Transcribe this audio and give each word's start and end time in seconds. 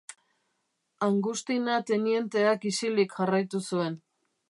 Angustina 1.09 1.77
tenienteak 1.91 2.69
isilik 2.73 3.17
jarraitu 3.21 3.67
zuen. 3.71 4.05